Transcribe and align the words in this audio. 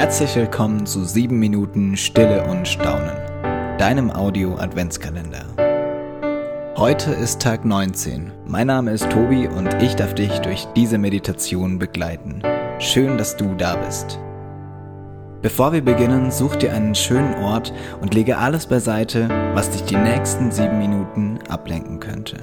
Herzlich 0.00 0.34
willkommen 0.34 0.86
zu 0.86 1.04
7 1.04 1.38
Minuten 1.38 1.94
Stille 1.94 2.46
und 2.46 2.66
Staunen, 2.66 3.18
deinem 3.76 4.10
Audio-Adventskalender. 4.10 5.44
Heute 6.74 7.10
ist 7.10 7.42
Tag 7.42 7.66
19. 7.66 8.32
Mein 8.46 8.68
Name 8.68 8.92
ist 8.92 9.10
Tobi 9.10 9.46
und 9.46 9.82
ich 9.82 9.96
darf 9.96 10.14
dich 10.14 10.38
durch 10.38 10.66
diese 10.74 10.96
Meditation 10.96 11.78
begleiten. 11.78 12.40
Schön, 12.78 13.18
dass 13.18 13.36
du 13.36 13.54
da 13.56 13.76
bist. 13.76 14.18
Bevor 15.42 15.74
wir 15.74 15.84
beginnen, 15.84 16.30
such 16.30 16.56
dir 16.56 16.72
einen 16.72 16.94
schönen 16.94 17.34
Ort 17.34 17.74
und 18.00 18.14
lege 18.14 18.38
alles 18.38 18.64
beiseite, 18.64 19.28
was 19.52 19.68
dich 19.68 19.82
die 19.82 19.96
nächsten 19.96 20.50
7 20.50 20.78
Minuten 20.78 21.40
ablenken 21.50 22.00
könnte. 22.00 22.38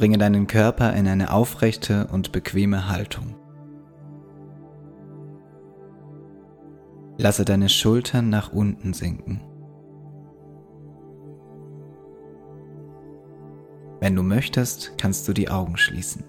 Bringe 0.00 0.16
deinen 0.16 0.46
Körper 0.46 0.94
in 0.94 1.06
eine 1.06 1.30
aufrechte 1.30 2.06
und 2.06 2.32
bequeme 2.32 2.88
Haltung. 2.88 3.34
Lasse 7.18 7.44
deine 7.44 7.68
Schultern 7.68 8.30
nach 8.30 8.50
unten 8.50 8.94
sinken. 8.94 9.42
Wenn 14.00 14.16
du 14.16 14.22
möchtest, 14.22 14.96
kannst 14.96 15.28
du 15.28 15.34
die 15.34 15.50
Augen 15.50 15.76
schließen. 15.76 16.24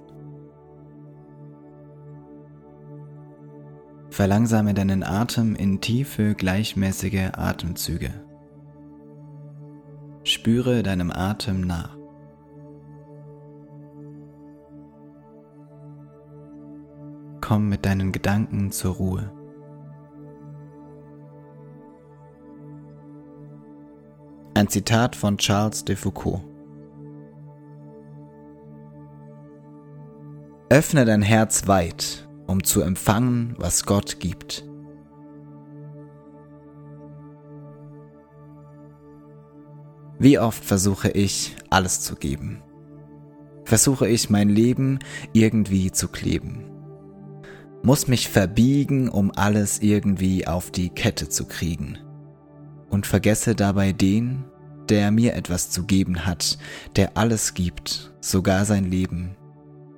Verlangsame 4.09 4.73
deinen 4.73 5.01
Atem 5.01 5.55
in 5.55 5.79
tiefe, 5.79 6.35
gleichmäßige 6.35 7.29
Atemzüge. 7.37 8.09
Spüre 10.25 10.83
deinem 10.83 11.09
Atem 11.09 11.61
nach. 11.61 12.00
Komm 17.51 17.67
mit 17.67 17.85
deinen 17.85 18.13
Gedanken 18.13 18.71
zur 18.71 18.95
Ruhe. 18.95 19.29
Ein 24.53 24.69
Zitat 24.69 25.17
von 25.17 25.37
Charles 25.37 25.83
de 25.83 25.97
Foucault. 25.97 26.45
Öffne 30.69 31.03
dein 31.03 31.21
Herz 31.21 31.67
weit, 31.67 32.25
um 32.47 32.63
zu 32.63 32.79
empfangen, 32.79 33.55
was 33.57 33.85
Gott 33.85 34.21
gibt. 34.21 34.65
Wie 40.19 40.39
oft 40.39 40.63
versuche 40.63 41.09
ich, 41.09 41.57
alles 41.69 41.99
zu 41.99 42.15
geben? 42.15 42.63
Versuche 43.65 44.07
ich 44.07 44.29
mein 44.29 44.47
Leben 44.47 44.99
irgendwie 45.33 45.91
zu 45.91 46.07
kleben? 46.07 46.70
Muss 47.83 48.07
mich 48.07 48.29
verbiegen, 48.29 49.09
um 49.09 49.31
alles 49.35 49.79
irgendwie 49.81 50.47
auf 50.47 50.71
die 50.71 50.89
Kette 50.89 51.29
zu 51.29 51.45
kriegen. 51.45 51.97
Und 52.89 53.07
vergesse 53.07 53.55
dabei 53.55 53.91
den, 53.93 54.43
der 54.89 55.11
mir 55.11 55.35
etwas 55.35 55.69
zu 55.69 55.83
geben 55.83 56.25
hat, 56.25 56.57
der 56.95 57.17
alles 57.17 57.53
gibt, 57.53 58.13
sogar 58.19 58.65
sein 58.65 58.83
Leben, 58.83 59.35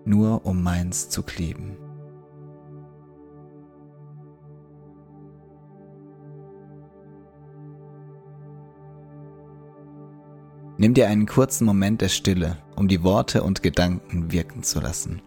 nur 0.05 0.45
um 0.45 0.61
meins 0.61 1.09
zu 1.09 1.23
kleben. 1.23 1.77
Nimm 10.77 10.93
dir 10.93 11.07
einen 11.07 11.27
kurzen 11.27 11.65
Moment 11.65 12.01
der 12.01 12.09
Stille, 12.09 12.57
um 12.75 12.87
die 12.87 13.03
Worte 13.03 13.43
und 13.43 13.63
Gedanken 13.63 14.31
wirken 14.31 14.63
zu 14.63 14.79
lassen. 14.79 15.21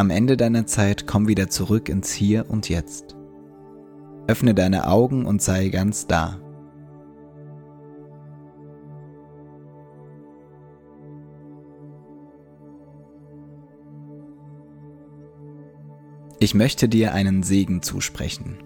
Am 0.00 0.08
Ende 0.08 0.38
deiner 0.38 0.64
Zeit 0.64 1.06
komm 1.06 1.28
wieder 1.28 1.50
zurück 1.50 1.90
ins 1.90 2.10
Hier 2.10 2.48
und 2.48 2.70
Jetzt. 2.70 3.18
Öffne 4.28 4.54
deine 4.54 4.88
Augen 4.88 5.26
und 5.26 5.42
sei 5.42 5.68
ganz 5.68 6.06
da. 6.06 6.40
Ich 16.38 16.54
möchte 16.54 16.88
dir 16.88 17.12
einen 17.12 17.42
Segen 17.42 17.82
zusprechen. 17.82 18.56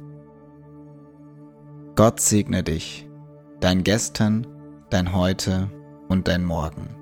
Gott 1.97 2.21
segne 2.21 2.63
dich, 2.63 3.09
dein 3.59 3.83
Gestern, 3.83 4.47
dein 4.89 5.13
Heute 5.13 5.69
und 6.07 6.29
dein 6.29 6.45
Morgen. 6.45 6.95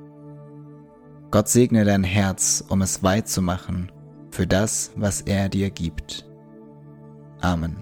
Gott 1.31 1.49
segne 1.49 1.85
dein 1.85 2.03
Herz, 2.03 2.65
um 2.67 2.81
es 2.81 3.03
weit 3.03 3.29
zu 3.29 3.43
machen 3.43 3.93
für 4.33 4.47
das, 4.47 4.91
was 4.97 5.21
er 5.21 5.49
dir 5.49 5.71
gibt. 5.71 6.27
Amen. 7.41 7.77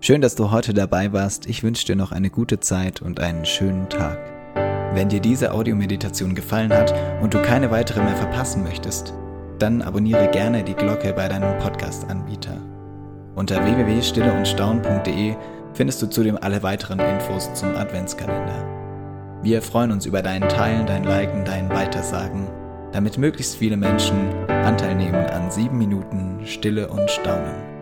Schön, 0.00 0.20
dass 0.20 0.34
du 0.34 0.50
heute 0.50 0.74
dabei 0.74 1.12
warst. 1.12 1.46
Ich 1.46 1.62
wünsche 1.62 1.86
dir 1.86 1.96
noch 1.96 2.12
eine 2.12 2.30
gute 2.30 2.60
Zeit 2.60 3.02
und 3.02 3.20
einen 3.20 3.44
schönen 3.44 3.88
Tag. 3.88 4.18
Wenn 4.92 5.08
dir 5.08 5.20
diese 5.20 5.52
Audiomeditation 5.52 6.34
gefallen 6.34 6.72
hat 6.72 6.92
und 7.22 7.32
du 7.32 7.40
keine 7.42 7.70
weitere 7.70 8.02
mehr 8.02 8.16
verpassen 8.16 8.62
möchtest, 8.62 9.14
dann 9.58 9.82
abonniere 9.82 10.28
gerne 10.30 10.64
die 10.64 10.74
Glocke 10.74 11.12
bei 11.12 11.28
deinem 11.28 11.58
Podcast-Anbieter. 11.58 12.56
Unter 13.36 13.64
www.stilleundstaun.de 13.64 15.36
findest 15.74 16.02
du 16.02 16.06
zudem 16.08 16.36
alle 16.40 16.62
weiteren 16.62 16.98
Infos 16.98 17.52
zum 17.54 17.74
Adventskalender. 17.76 18.79
Wir 19.42 19.62
freuen 19.62 19.90
uns 19.90 20.04
über 20.04 20.20
dein 20.20 20.46
Teilen, 20.50 20.84
dein 20.84 21.02
Liken, 21.02 21.46
dein 21.46 21.70
Weitersagen, 21.70 22.46
damit 22.92 23.16
möglichst 23.16 23.56
viele 23.56 23.78
Menschen 23.78 24.34
Anteil 24.48 24.94
nehmen 24.94 25.14
an 25.14 25.50
sieben 25.50 25.78
Minuten 25.78 26.40
Stille 26.44 26.88
und 26.88 27.10
Staunen. 27.10 27.79